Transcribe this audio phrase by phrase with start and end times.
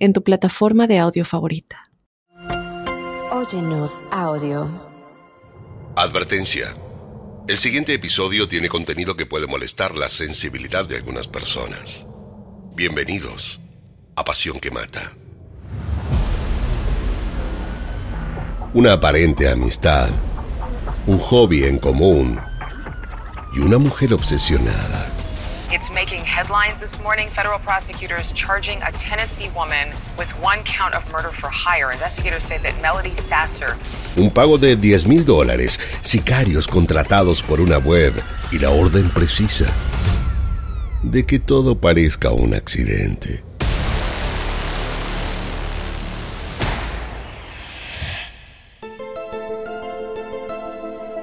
[0.00, 1.92] en tu plataforma de audio favorita.
[3.30, 4.68] Óyenos audio.
[5.94, 6.74] Advertencia.
[7.46, 12.06] El siguiente episodio tiene contenido que puede molestar la sensibilidad de algunas personas.
[12.74, 13.60] Bienvenidos
[14.16, 15.12] a Pasión que Mata.
[18.72, 20.10] Una aparente amistad,
[21.06, 22.40] un hobby en común
[23.54, 25.19] y una mujer obsesionada
[25.72, 27.28] It's making headlines this morning.
[27.28, 29.86] Federal prosecutors charging a Tennessee woman
[30.18, 31.92] with one count of murder for hire.
[31.92, 33.76] Investigators say that Melody Sasser.
[34.16, 38.12] Un pago de 10 mil dólares, sicarios contratados por una web
[38.50, 39.66] y la orden precisa
[41.04, 43.44] de que todo parezca un accidente.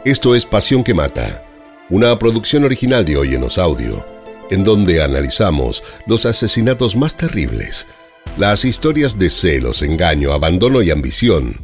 [0.05, 1.43] Esto es Pasión que Mata,
[1.89, 4.16] una producción original de Oyenos Audio
[4.49, 7.87] en donde analizamos los asesinatos más terribles,
[8.37, 11.61] las historias de celos, engaño, abandono y ambición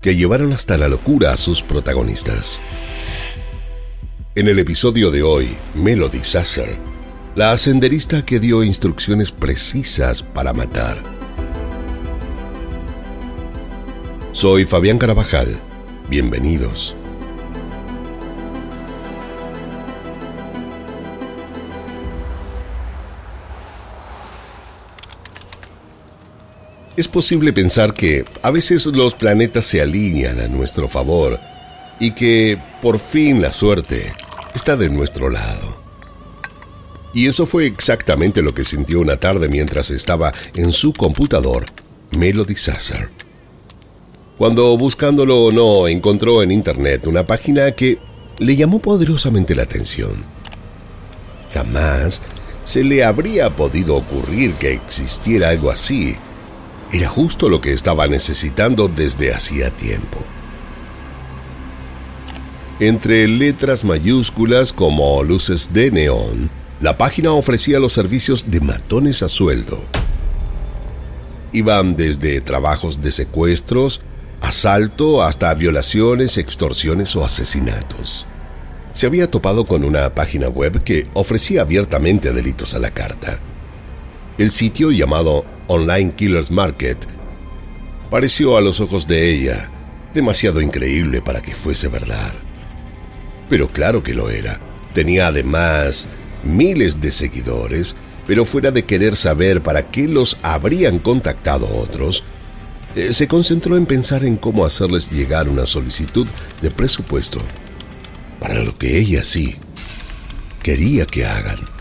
[0.00, 2.60] que llevaron hasta la locura a sus protagonistas.
[4.34, 6.76] En el episodio de hoy, Melody Sasser,
[7.34, 11.02] la ascenderista que dio instrucciones precisas para matar.
[14.32, 15.56] Soy Fabián Carabajal.
[16.10, 16.94] Bienvenidos.
[26.96, 31.38] Es posible pensar que a veces los planetas se alinean a nuestro favor
[32.00, 34.14] y que por fin la suerte
[34.54, 35.76] está de nuestro lado.
[37.12, 41.66] Y eso fue exactamente lo que sintió una tarde mientras estaba en su computador,
[42.16, 43.10] Melody Sasser.
[44.38, 47.98] Cuando buscándolo o no encontró en internet una página que
[48.38, 50.24] le llamó poderosamente la atención.
[51.52, 52.22] Jamás
[52.64, 56.16] se le habría podido ocurrir que existiera algo así
[56.92, 60.18] era justo lo que estaba necesitando desde hacía tiempo.
[62.78, 69.28] Entre letras mayúsculas como luces de neón, la página ofrecía los servicios de matones a
[69.28, 69.82] sueldo.
[71.52, 74.02] Iban desde trabajos de secuestros,
[74.42, 78.26] asalto, hasta violaciones, extorsiones o asesinatos.
[78.92, 83.40] Se había topado con una página web que ofrecía abiertamente delitos a la carta.
[84.38, 86.98] El sitio llamado Online Killers Market
[88.10, 89.70] pareció a los ojos de ella
[90.12, 92.34] demasiado increíble para que fuese verdad.
[93.48, 94.60] Pero claro que lo era.
[94.92, 96.06] Tenía además
[96.44, 102.22] miles de seguidores, pero fuera de querer saber para qué los habrían contactado otros,
[102.94, 106.26] eh, se concentró en pensar en cómo hacerles llegar una solicitud
[106.60, 107.38] de presupuesto
[108.38, 109.56] para lo que ella sí
[110.62, 111.75] quería que hagan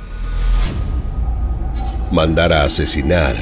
[2.15, 3.35] mandar a asesinar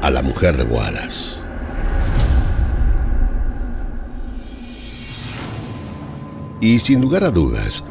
[0.00, 1.42] a la mujer de Wallace.
[6.62, 7.84] Y sin lugar a dudas,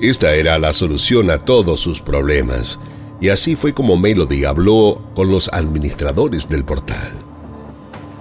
[0.00, 2.78] esta era la solución a todos sus problemas,
[3.22, 7.10] y así fue como Melody habló con los administradores del portal.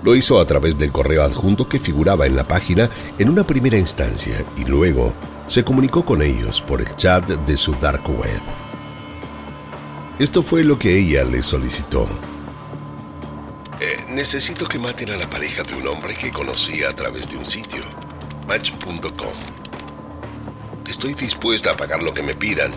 [0.02, 3.78] Lo hizo a través del correo adjunto que figuraba en la página en una primera
[3.78, 5.14] instancia y luego
[5.46, 8.59] se comunicó con ellos por el chat de su dark web.
[10.20, 12.06] Esto fue lo que ella le solicitó.
[13.80, 17.38] Eh, necesito que maten a la pareja de un hombre que conocí a través de
[17.38, 17.80] un sitio,
[18.46, 19.32] match.com.
[20.90, 22.74] Estoy dispuesta a pagar lo que me pidan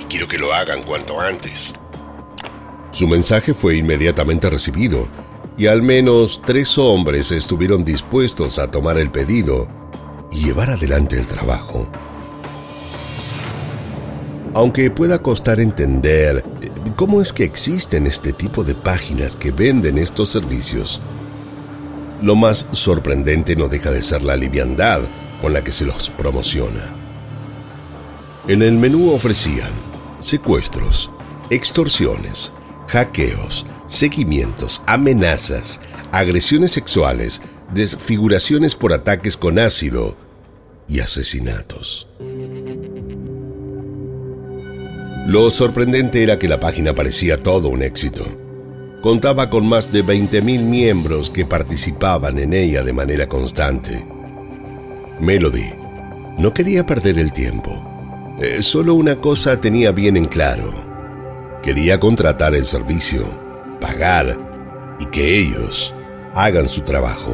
[0.00, 1.76] y quiero que lo hagan cuanto antes.
[2.90, 5.06] Su mensaje fue inmediatamente recibido
[5.56, 9.68] y al menos tres hombres estuvieron dispuestos a tomar el pedido
[10.32, 11.86] y llevar adelante el trabajo.
[14.54, 16.49] Aunque pueda costar entender
[16.96, 21.00] ¿Cómo es que existen este tipo de páginas que venden estos servicios?
[22.22, 25.00] Lo más sorprendente no deja de ser la liviandad
[25.40, 26.94] con la que se los promociona.
[28.48, 29.70] En el menú ofrecían
[30.20, 31.10] secuestros,
[31.50, 32.52] extorsiones,
[32.88, 35.80] hackeos, seguimientos, amenazas,
[36.12, 37.42] agresiones sexuales,
[37.74, 40.16] desfiguraciones por ataques con ácido
[40.88, 42.08] y asesinatos.
[45.30, 48.24] Lo sorprendente era que la página parecía todo un éxito.
[49.00, 54.04] contaba con más de 20.000 miembros que participaban en ella de manera constante.
[55.20, 55.72] Melody
[56.36, 57.70] no quería perder el tiempo.
[58.40, 60.68] Eh, solo una cosa tenía bien en claro.
[61.62, 63.24] Quería contratar el servicio,
[63.80, 64.36] pagar
[64.98, 65.94] y que ellos
[66.34, 67.32] hagan su trabajo.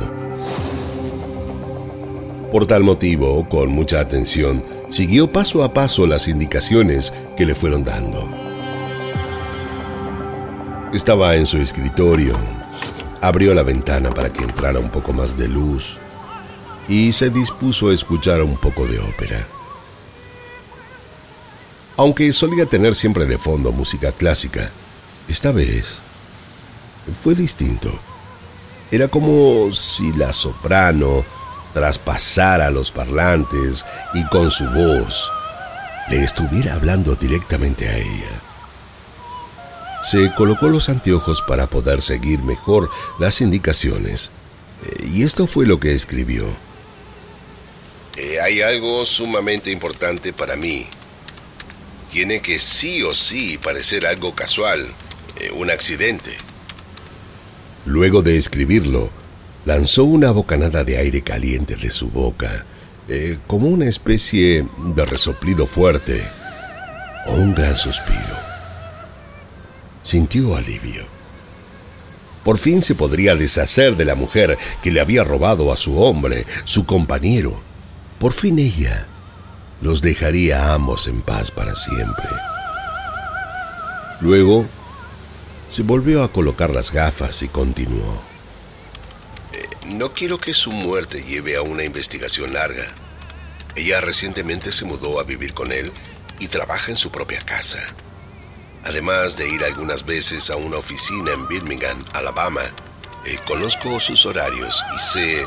[2.52, 7.84] Por tal motivo, con mucha atención, siguió paso a paso las indicaciones que le fueron
[7.84, 8.28] dando.
[10.92, 12.36] Estaba en su escritorio,
[13.20, 15.98] abrió la ventana para que entrara un poco más de luz
[16.88, 19.46] y se dispuso a escuchar un poco de ópera.
[21.98, 24.70] Aunque solía tener siempre de fondo música clásica,
[25.28, 25.98] esta vez
[27.22, 27.90] fue distinto.
[28.90, 31.24] Era como si la soprano
[31.74, 33.84] traspasara los parlantes
[34.14, 35.30] y con su voz
[36.08, 38.42] le estuviera hablando directamente a ella.
[40.02, 44.30] Se colocó los anteojos para poder seguir mejor las indicaciones,
[44.84, 46.46] eh, y esto fue lo que escribió.
[48.16, 50.86] Eh, hay algo sumamente importante para mí.
[52.10, 54.94] Tiene que sí o sí parecer algo casual,
[55.40, 56.36] eh, un accidente.
[57.84, 59.10] Luego de escribirlo,
[59.64, 62.64] lanzó una bocanada de aire caliente de su boca,
[63.46, 66.22] como una especie de resoplido fuerte
[67.26, 68.46] o un gran suspiro
[70.06, 71.04] sintió alivio.
[72.44, 76.46] Por fin se podría deshacer de la mujer que le había robado a su hombre,
[76.64, 77.60] su compañero.
[78.20, 79.08] Por fin ella
[79.80, 82.28] los dejaría a ambos en paz para siempre.
[84.20, 84.66] Luego
[85.68, 88.22] se volvió a colocar las gafas y continuó.
[89.88, 92.84] No quiero que su muerte lleve a una investigación larga.
[93.76, 95.92] Ella recientemente se mudó a vivir con él
[96.40, 97.78] y trabaja en su propia casa.
[98.84, 102.62] Además de ir algunas veces a una oficina en Birmingham, Alabama,
[103.24, 105.46] eh, conozco sus horarios y sé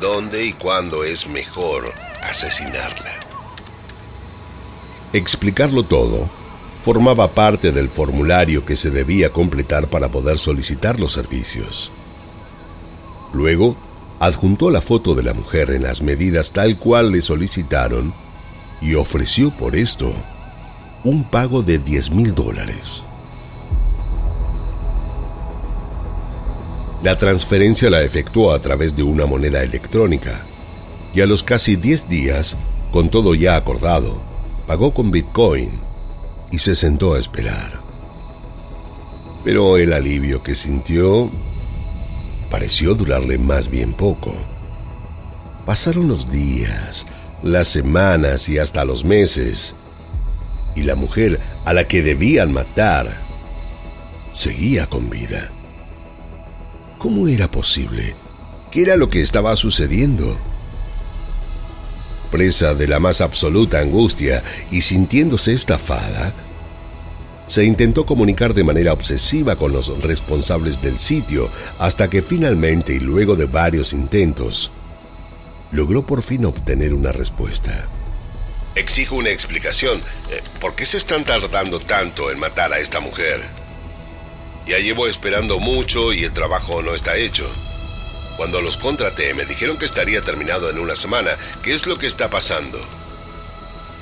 [0.00, 1.92] dónde y cuándo es mejor
[2.22, 3.20] asesinarla.
[5.12, 6.30] Explicarlo todo
[6.82, 11.90] formaba parte del formulario que se debía completar para poder solicitar los servicios.
[13.34, 13.76] Luego,
[14.20, 18.14] adjuntó la foto de la mujer en las medidas tal cual le solicitaron
[18.80, 20.14] y ofreció por esto
[21.02, 23.04] un pago de 10 mil dólares.
[27.02, 30.46] La transferencia la efectuó a través de una moneda electrónica
[31.12, 32.56] y a los casi 10 días,
[32.92, 34.22] con todo ya acordado,
[34.66, 35.70] pagó con Bitcoin
[36.50, 37.80] y se sentó a esperar.
[39.44, 41.30] Pero el alivio que sintió
[42.50, 44.34] pareció durarle más bien poco.
[45.66, 47.06] Pasaron los días,
[47.42, 49.74] las semanas y hasta los meses,
[50.74, 53.22] y la mujer a la que debían matar
[54.32, 55.50] seguía con vida.
[56.98, 58.14] ¿Cómo era posible?
[58.70, 60.36] ¿Qué era lo que estaba sucediendo?
[62.30, 66.34] Presa de la más absoluta angustia y sintiéndose estafada,
[67.46, 73.00] se intentó comunicar de manera obsesiva con los responsables del sitio hasta que finalmente y
[73.00, 74.70] luego de varios intentos,
[75.72, 77.88] logró por fin obtener una respuesta.
[78.74, 80.00] Exijo una explicación.
[80.30, 83.42] Eh, ¿Por qué se están tardando tanto en matar a esta mujer?
[84.66, 87.50] Ya llevo esperando mucho y el trabajo no está hecho.
[88.36, 91.30] Cuando los contraté me dijeron que estaría terminado en una semana.
[91.62, 92.80] ¿Qué es lo que está pasando?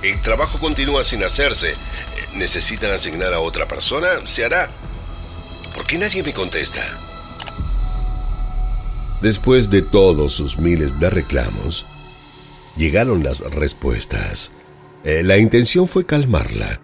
[0.02, 1.74] El trabajo continúa sin hacerse.
[2.34, 4.08] ¿Necesitan asignar a otra persona?
[4.26, 4.68] Se hará.
[5.74, 6.80] ¿Por qué nadie me contesta?
[9.20, 11.86] Después de todos sus miles de reclamos,
[12.76, 14.50] llegaron las respuestas.
[15.04, 16.80] Eh, la intención fue calmarla.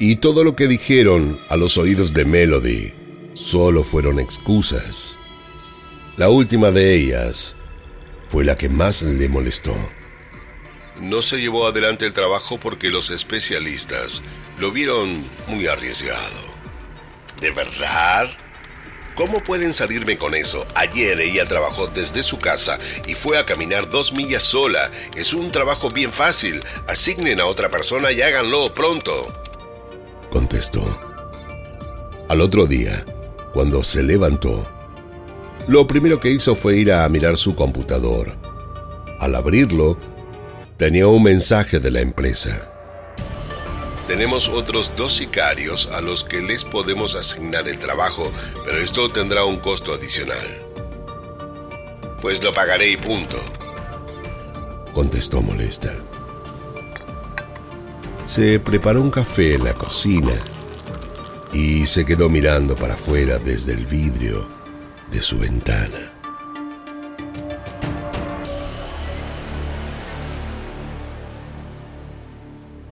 [0.00, 2.92] Y todo lo que dijeron a los oídos de Melody
[3.34, 5.16] solo fueron excusas.
[6.16, 7.54] La última de ellas
[8.28, 9.76] fue la que más le molestó.
[11.00, 14.22] No se llevó adelante el trabajo porque los especialistas
[14.58, 16.50] lo vieron muy arriesgado.
[17.40, 18.28] ¿De verdad?
[19.14, 20.66] ¿Cómo pueden salirme con eso?
[20.74, 24.90] Ayer ella trabajó desde su casa y fue a caminar dos millas sola.
[25.16, 26.60] Es un trabajo bien fácil.
[26.86, 29.32] Asignen a otra persona y háganlo pronto.
[30.30, 31.00] Contestó.
[32.28, 33.04] Al otro día,
[33.52, 34.66] cuando se levantó,
[35.66, 38.36] lo primero que hizo fue ir a mirar su computador.
[39.18, 39.98] Al abrirlo,
[40.80, 42.66] tenía un mensaje de la empresa.
[44.08, 48.32] Tenemos otros dos sicarios a los que les podemos asignar el trabajo,
[48.64, 50.46] pero esto tendrá un costo adicional.
[52.22, 53.36] Pues lo pagaré y punto.
[54.94, 55.92] Contestó molesta.
[58.24, 60.32] Se preparó un café en la cocina
[61.52, 64.48] y se quedó mirando para afuera desde el vidrio
[65.10, 66.19] de su ventana.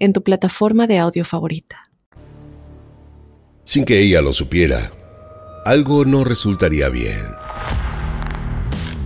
[0.00, 1.90] en tu plataforma de audio favorita.
[3.62, 4.90] Sin que ella lo supiera,
[5.64, 7.24] algo no resultaría bien.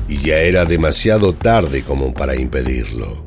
[0.08, 3.24] Y ya era demasiado tarde como para impedirlo.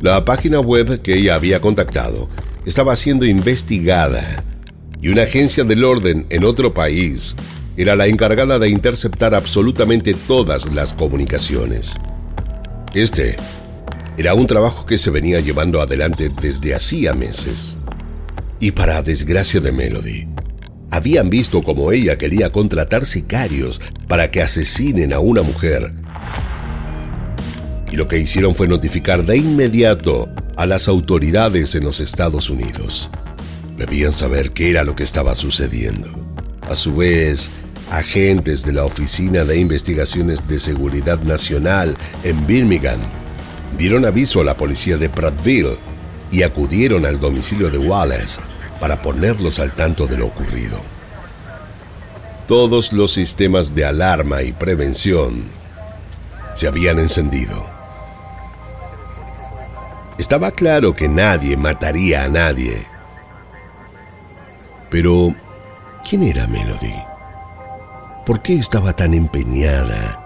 [0.00, 2.28] La página web que ella había contactado
[2.66, 4.44] estaba siendo investigada
[5.00, 7.34] y una agencia del orden en otro país
[7.76, 11.96] era la encargada de interceptar absolutamente todas las comunicaciones.
[12.94, 13.36] Este
[14.18, 17.76] era un trabajo que se venía llevando adelante desde hacía meses.
[18.60, 20.26] Y para desgracia de Melody,
[20.90, 25.92] habían visto como ella quería contratar sicarios para que asesinen a una mujer.
[27.92, 33.10] Y lo que hicieron fue notificar de inmediato a las autoridades en los Estados Unidos.
[33.76, 36.08] Debían saber qué era lo que estaba sucediendo.
[36.70, 37.50] A su vez,
[37.90, 41.94] agentes de la Oficina de Investigaciones de Seguridad Nacional
[42.24, 43.00] en Birmingham
[43.76, 45.76] dieron aviso a la policía de Prattville
[46.30, 48.40] y acudieron al domicilio de Wallace
[48.80, 50.78] para ponerlos al tanto de lo ocurrido.
[52.46, 55.44] Todos los sistemas de alarma y prevención
[56.54, 57.68] se habían encendido.
[60.18, 62.86] Estaba claro que nadie mataría a nadie.
[64.88, 65.34] Pero,
[66.08, 66.94] ¿quién era Melody?
[68.24, 70.25] ¿Por qué estaba tan empeñada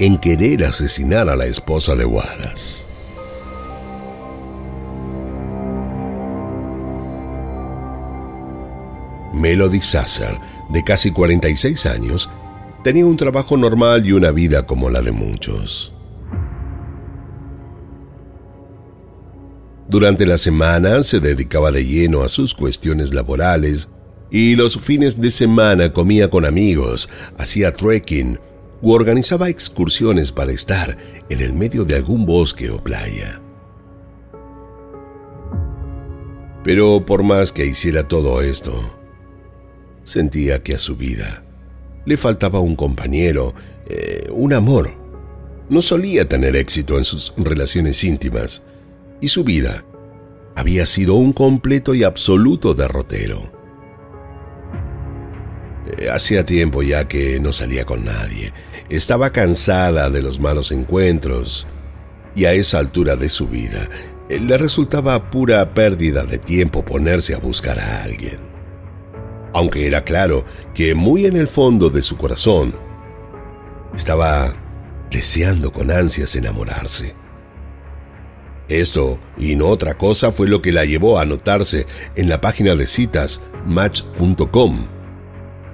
[0.00, 2.86] en querer asesinar a la esposa de Wallace?
[9.34, 10.38] Melody Sasser,
[10.70, 12.30] de casi 46 años,
[12.82, 15.92] tenía un trabajo normal y una vida como la de muchos.
[19.86, 23.90] Durante la semana se dedicaba de lleno a sus cuestiones laborales
[24.30, 28.38] y los fines de semana comía con amigos, hacía trekking
[28.82, 30.96] u organizaba excursiones para estar
[31.28, 33.40] en el medio de algún bosque o playa.
[36.64, 39.00] Pero por más que hiciera todo esto,
[40.02, 41.44] Sentía que a su vida
[42.06, 43.54] le faltaba un compañero,
[43.86, 44.92] eh, un amor.
[45.68, 48.62] No solía tener éxito en sus relaciones íntimas
[49.20, 49.84] y su vida
[50.56, 53.52] había sido un completo y absoluto derrotero.
[55.98, 58.52] Eh, hacía tiempo ya que no salía con nadie.
[58.88, 61.66] Estaba cansada de los malos encuentros
[62.34, 63.88] y a esa altura de su vida
[64.28, 68.50] eh, le resultaba pura pérdida de tiempo ponerse a buscar a alguien
[69.52, 70.44] aunque era claro
[70.74, 72.74] que muy en el fondo de su corazón
[73.94, 74.52] estaba
[75.10, 77.14] deseando con ansias enamorarse.
[78.68, 82.76] Esto y no otra cosa fue lo que la llevó a anotarse en la página
[82.76, 84.86] de citas match.com,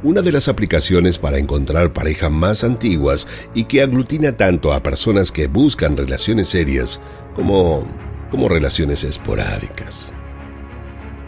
[0.03, 5.33] una de las aplicaciones para encontrar parejas más antiguas y que aglutina tanto a personas
[5.33, 7.01] que buscan relaciones serias
[7.35, 7.87] como,
[8.31, 10.13] como relaciones esporádicas.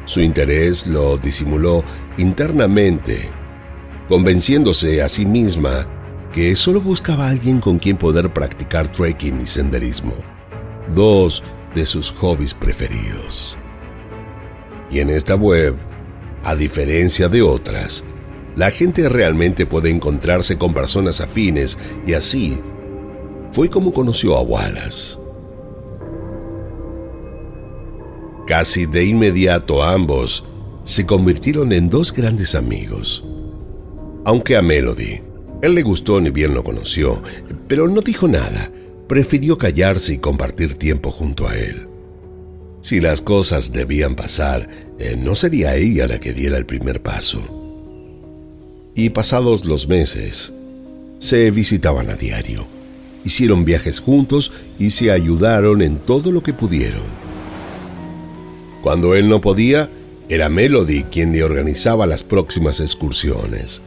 [0.04, 1.84] Su interés lo disimuló
[2.16, 3.28] internamente,
[4.08, 5.87] convenciéndose a sí misma
[6.32, 10.14] que solo buscaba a alguien con quien poder practicar trekking y senderismo,
[10.94, 11.42] dos
[11.75, 13.56] de sus hobbies preferidos.
[14.90, 15.76] Y en esta web,
[16.44, 18.04] a diferencia de otras,
[18.58, 22.58] la gente realmente puede encontrarse con personas afines y así
[23.52, 25.16] fue como conoció a Wallace.
[28.48, 30.42] Casi de inmediato ambos
[30.82, 33.24] se convirtieron en dos grandes amigos.
[34.24, 35.20] Aunque a Melody,
[35.62, 37.22] él le gustó ni bien lo conoció,
[37.68, 38.72] pero no dijo nada,
[39.06, 41.86] prefirió callarse y compartir tiempo junto a él.
[42.80, 47.57] Si las cosas debían pasar, eh, no sería ella la que diera el primer paso.
[48.99, 50.52] Y pasados los meses,
[51.21, 52.67] se visitaban a diario,
[53.25, 57.05] hicieron viajes juntos y se ayudaron en todo lo que pudieron.
[58.83, 59.88] Cuando él no podía,
[60.28, 63.83] era Melody quien le organizaba las próximas excursiones.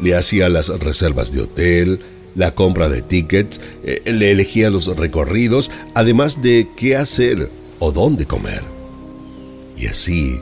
[0.00, 1.98] Le hacía las reservas de hotel,
[2.36, 7.50] la compra de tickets, eh, le elegía los recorridos, además de qué hacer
[7.80, 8.62] o dónde comer.
[9.76, 10.40] Y así,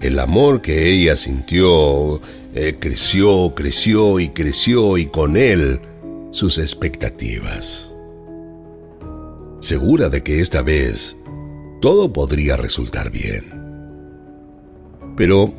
[0.00, 2.20] el amor que ella sintió
[2.54, 5.80] eh, creció, creció y creció y con él
[6.30, 7.90] sus expectativas.
[9.60, 11.16] Segura de que esta vez
[11.80, 13.62] todo podría resultar bien.
[15.16, 15.52] Pero,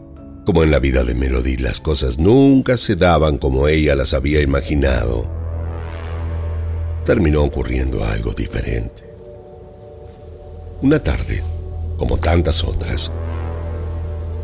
[0.46, 4.42] como en la vida de Melody, las cosas nunca se daban como ella las había
[4.42, 5.30] imaginado,
[7.06, 9.04] terminó ocurriendo algo diferente.
[10.82, 11.42] Una tarde,
[11.98, 13.12] como tantas otras,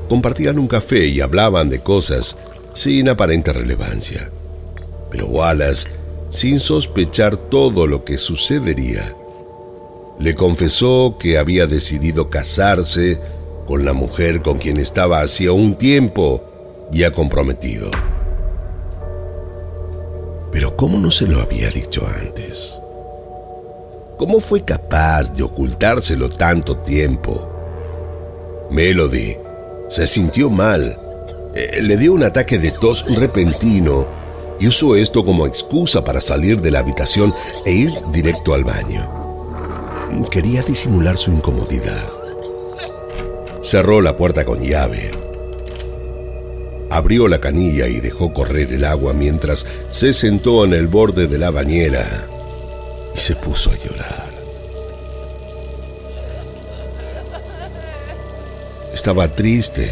[0.10, 2.36] compartían un café y hablaban de cosas
[2.74, 4.30] sin aparente relevancia.
[5.10, 5.88] Pero Wallace,
[6.30, 9.16] sin sospechar todo lo que sucedería,
[10.20, 13.20] le confesó que había decidido casarse
[13.66, 16.44] con la mujer con quien estaba hacía un tiempo
[16.92, 17.90] ya comprometido.
[20.52, 22.78] Pero ¿cómo no se lo había dicho antes?
[24.18, 27.48] ¿Cómo fue capaz de ocultárselo tanto tiempo?
[28.72, 29.38] Melody
[29.90, 30.98] se sintió mal.
[31.56, 34.08] Eh, le dio un ataque de tos repentino
[34.60, 37.34] y usó esto como excusa para salir de la habitación
[37.66, 39.20] e ir directo al baño.
[40.32, 42.04] Quería disimular su incomodidad.
[43.62, 45.12] Cerró la puerta con llave.
[46.90, 51.38] Abrió la canilla y dejó correr el agua mientras se sentó en el borde de
[51.38, 52.06] la bañera
[53.16, 54.29] y se puso a llorar.
[59.00, 59.90] Estaba triste,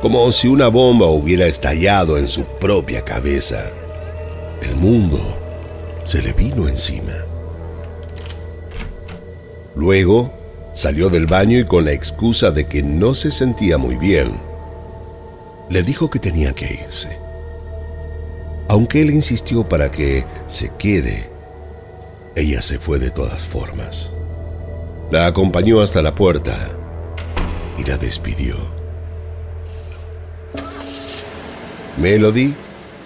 [0.00, 3.62] como si una bomba hubiera estallado en su propia cabeza.
[4.62, 5.20] El mundo
[6.04, 7.12] se le vino encima.
[9.76, 10.32] Luego
[10.72, 14.32] salió del baño y con la excusa de que no se sentía muy bien,
[15.68, 17.18] le dijo que tenía que irse.
[18.68, 21.28] Aunque él insistió para que se quede,
[22.34, 24.10] ella se fue de todas formas.
[25.10, 26.79] La acompañó hasta la puerta
[27.84, 28.56] la despidió.
[31.98, 32.54] Melody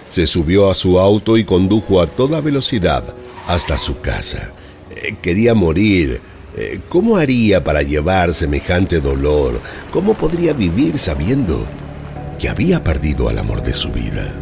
[0.07, 3.03] se subió a su auto y condujo a toda velocidad
[3.47, 4.53] hasta su casa.
[4.91, 6.21] Eh, quería morir,
[6.57, 9.59] eh, ¿Cómo haría para llevar semejante dolor?
[9.91, 11.65] ¿Cómo podría vivir sabiendo
[12.39, 14.33] que había perdido al amor de su vida?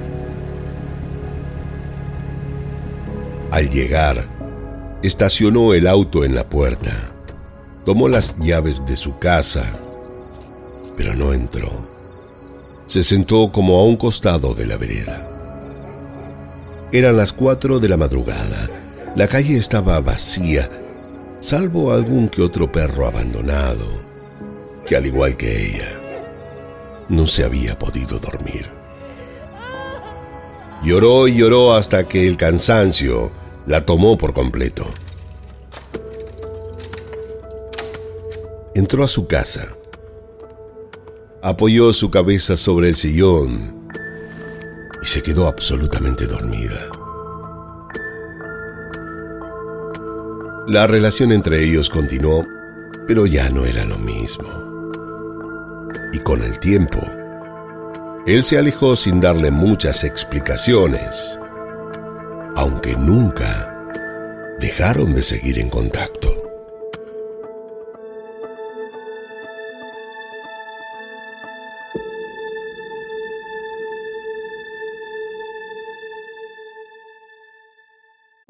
[3.50, 4.28] Al llegar,
[5.02, 7.12] estacionó el auto en la puerta,
[7.84, 9.66] tomó las llaves de su casa,
[10.98, 11.72] pero no entró.
[12.88, 15.30] Se sentó como a un costado de la vereda.
[16.92, 18.70] Eran las cuatro de la madrugada.
[19.16, 20.70] La calle estaba vacía
[21.44, 23.86] salvo algún que otro perro abandonado,
[24.88, 25.92] que al igual que ella,
[27.10, 28.66] no se había podido dormir.
[30.84, 33.30] Lloró y lloró hasta que el cansancio
[33.68, 34.86] la tomó por completo.
[38.74, 39.76] Entró a su casa,
[41.44, 43.90] apoyó su cabeza sobre el sillón
[45.02, 46.90] y se quedó absolutamente dormida.
[50.70, 52.46] La relación entre ellos continuó,
[53.06, 54.48] pero ya no era lo mismo.
[56.14, 57.02] Y con el tiempo,
[58.26, 61.38] él se alejó sin darle muchas explicaciones,
[62.56, 63.86] aunque nunca
[64.62, 66.43] dejaron de seguir en contacto.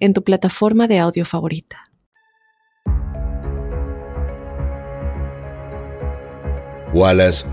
[0.00, 1.90] en tu plataforma de audio favorita.
[6.92, 7.46] Wallace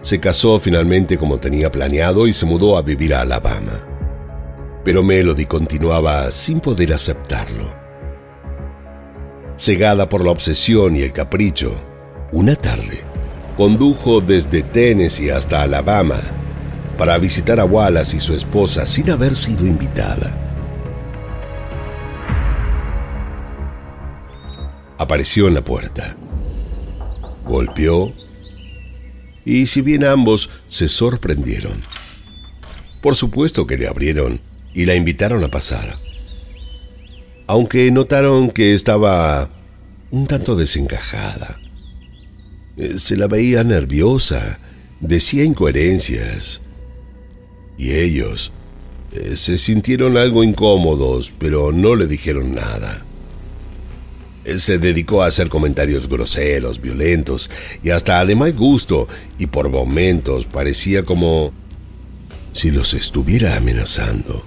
[0.00, 3.86] se casó finalmente como tenía planeado y se mudó a vivir a Alabama.
[4.84, 7.72] Pero Melody continuaba sin poder aceptarlo.
[9.56, 11.78] Cegada por la obsesión y el capricho,
[12.32, 13.04] una tarde
[13.56, 16.16] condujo desde Tennessee hasta Alabama
[16.96, 20.49] para visitar a Wallace y su esposa sin haber sido invitada.
[25.00, 26.14] Apareció en la puerta.
[27.46, 28.12] Golpeó
[29.46, 31.80] y si bien ambos se sorprendieron,
[33.00, 34.42] por supuesto que le abrieron
[34.74, 35.96] y la invitaron a pasar.
[37.46, 39.48] Aunque notaron que estaba
[40.10, 41.58] un tanto desencajada.
[42.76, 44.60] Eh, se la veía nerviosa,
[45.00, 46.60] decía incoherencias.
[47.78, 48.52] Y ellos
[49.12, 53.04] Eh, se sintieron algo incómodos, pero no le dijeron nada.
[54.44, 57.50] Él se dedicó a hacer comentarios groseros, violentos
[57.82, 59.06] y hasta de mal gusto,
[59.38, 61.52] y por momentos parecía como
[62.52, 64.44] si los estuviera amenazando.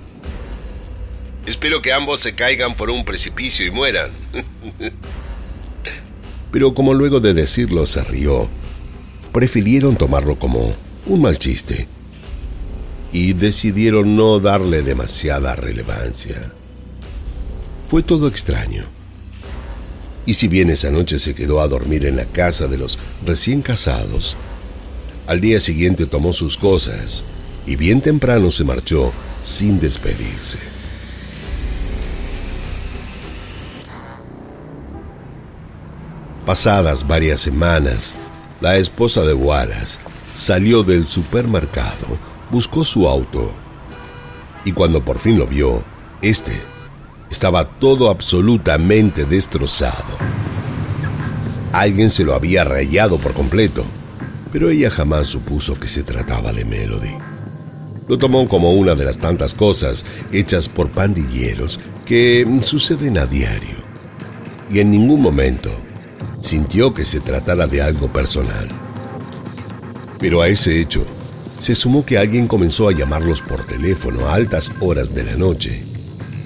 [1.46, 4.12] Espero que ambos se caigan por un precipicio y mueran.
[6.52, 8.48] Pero como luego de decirlo se rió,
[9.32, 10.74] prefirieron tomarlo como
[11.06, 11.88] un mal chiste
[13.12, 16.52] y decidieron no darle demasiada relevancia.
[17.90, 18.86] Fue todo extraño.
[20.26, 23.62] Y si bien esa noche se quedó a dormir en la casa de los recién
[23.62, 24.38] casados,
[25.28, 27.24] al día siguiente tomó sus cosas
[27.66, 29.12] y bien temprano se marchó
[29.44, 30.60] sin despedirse.
[36.46, 38.14] Pasadas varias semanas,
[38.60, 40.00] la esposa de Wallace
[40.36, 43.52] salió del supermercado buscó su auto
[44.64, 45.84] y cuando por fin lo vio,
[46.22, 46.62] este
[47.34, 50.16] estaba todo absolutamente destrozado.
[51.72, 53.84] Alguien se lo había rayado por completo,
[54.52, 57.16] pero ella jamás supuso que se trataba de Melody.
[58.08, 63.78] Lo tomó como una de las tantas cosas hechas por pandilleros que suceden a diario.
[64.70, 65.72] Y en ningún momento
[66.40, 68.68] sintió que se tratara de algo personal.
[70.20, 71.04] Pero a ese hecho
[71.58, 75.84] se sumó que alguien comenzó a llamarlos por teléfono a altas horas de la noche,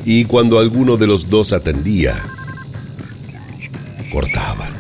[0.09, 2.15] y cuando alguno de los dos atendía,
[4.09, 4.73] cortaban.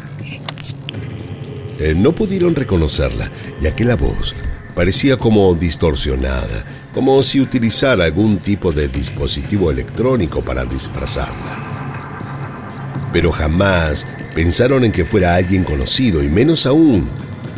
[1.79, 4.33] Eh, no pudieron reconocerla, ya que la voz
[4.73, 6.63] parecía como distorsionada,
[6.93, 13.09] como si utilizara algún tipo de dispositivo electrónico para disfrazarla.
[13.11, 17.09] Pero jamás pensaron en que fuera alguien conocido y menos aún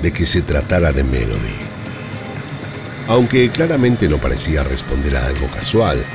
[0.01, 1.69] de que se tratara de Melody
[3.09, 6.05] aunque claramente no parecía responder a algo casual,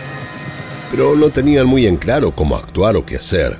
[0.95, 3.59] pero no tenían muy en claro cómo actuar o qué hacer.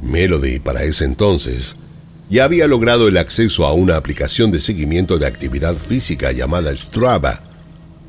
[0.00, 1.76] Melody, para ese entonces,
[2.30, 7.42] ya había logrado el acceso a una aplicación de seguimiento de actividad física llamada Strava,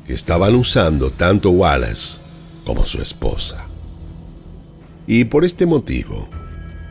[0.06, 2.18] que estaban usando tanto Wallace
[2.64, 3.66] como su esposa.
[5.06, 6.30] Y por este motivo,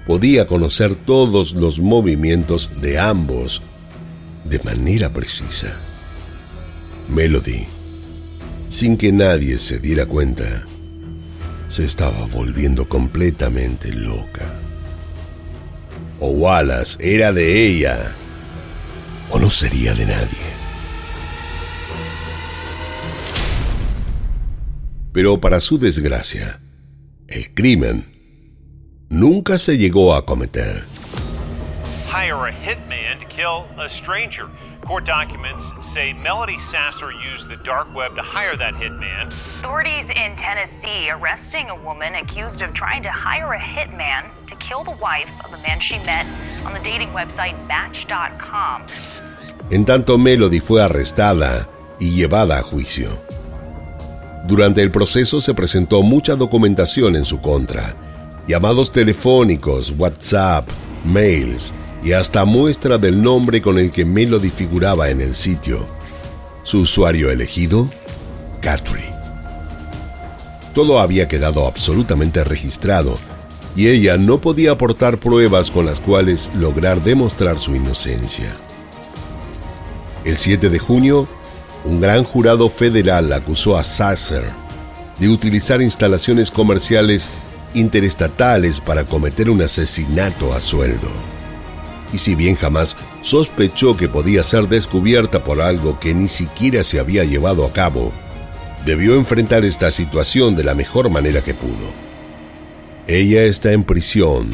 [0.06, 3.64] podía conocer todos los movimientos de ambos
[4.44, 5.80] de manera precisa.
[7.10, 7.66] Melody,
[8.70, 10.68] sin que nadie se diera cuenta,
[11.72, 14.44] se estaba volviendo completamente loca.
[16.20, 18.14] O Wallace era de ella,
[19.30, 20.52] o no sería de nadie.
[25.14, 26.60] Pero para su desgracia,
[27.30, 28.06] el crimen
[29.08, 30.84] nunca se llegó a cometer.
[34.54, 34.71] A.
[34.86, 39.28] Court documents say Melody Sasser used the dark web to hire that hitman.
[39.28, 44.84] Authorities in Tennessee arresting a woman accused of trying to hire a hitman to kill
[44.84, 46.26] the wife of a man she met
[46.66, 48.82] on the dating website Match.com.
[49.70, 53.18] En tanto, Melody fue arrestada y llevada a juicio.
[54.48, 57.96] Durante el proceso se presentó mucha documentación en su contra,
[58.48, 60.68] llamados telefónicos, WhatsApp,
[61.06, 65.86] mails, y hasta muestra del nombre con el que Melody figuraba en el sitio.
[66.64, 67.90] Su usuario elegido,
[68.62, 69.04] Catry.
[70.74, 73.18] Todo había quedado absolutamente registrado
[73.76, 78.56] y ella no podía aportar pruebas con las cuales lograr demostrar su inocencia.
[80.24, 81.28] El 7 de junio,
[81.84, 84.44] un gran jurado federal acusó a Sasser
[85.20, 87.28] de utilizar instalaciones comerciales
[87.74, 91.31] interestatales para cometer un asesinato a sueldo
[92.14, 97.00] y si bien jamás sospechó que podía ser descubierta por algo que ni siquiera se
[97.00, 98.12] había llevado a cabo,
[98.86, 101.92] debió enfrentar esta situación de la mejor manera que pudo.
[103.08, 104.52] Ella está en prisión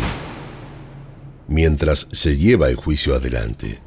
[1.47, 3.79] mientras se lleva el juicio adelante.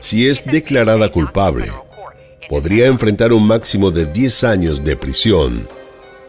[0.00, 1.72] Si es declarada culpable,
[2.48, 5.68] podría enfrentar un máximo de 10 años de prisión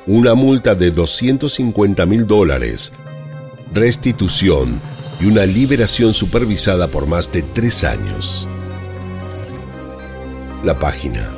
[0.08, 2.94] una multa de 250 mil dólares,
[3.74, 4.80] restitución
[5.20, 8.48] y una liberación supervisada por más de tres años.
[10.64, 11.36] La página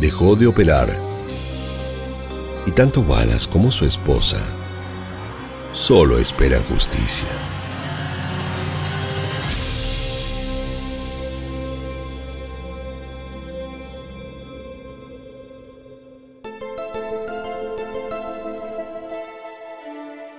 [0.00, 0.96] dejó de operar
[2.64, 4.38] y tanto Wallace como su esposa
[5.72, 7.28] solo esperan justicia.